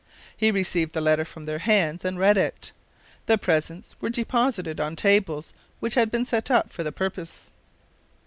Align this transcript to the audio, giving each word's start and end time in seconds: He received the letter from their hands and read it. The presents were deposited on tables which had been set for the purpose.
He 0.35 0.49
received 0.49 0.93
the 0.93 0.99
letter 0.99 1.23
from 1.25 1.43
their 1.43 1.59
hands 1.59 2.03
and 2.03 2.17
read 2.17 2.35
it. 2.35 2.71
The 3.27 3.37
presents 3.37 3.95
were 4.01 4.09
deposited 4.09 4.79
on 4.79 4.95
tables 4.95 5.53
which 5.79 5.93
had 5.93 6.09
been 6.09 6.25
set 6.25 6.49
for 6.71 6.81
the 6.81 6.91
purpose. 6.91 7.51